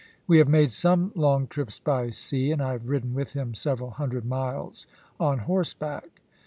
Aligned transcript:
We 0.25 0.39
have 0.39 0.49
made 0.49 0.71
some 0.71 1.11
long 1.13 1.45
trips 1.45 1.77
by 1.77 2.09
sea, 2.09 2.49
and 2.51 2.59
I 2.59 2.71
have 2.71 2.89
ridden 2.89 3.13
with 3.13 3.33
him 3.33 3.53
several 3.53 3.91
hundred 3.91 4.25
miles 4.25 4.87
on 5.19 5.37
horseback." 5.37 6.21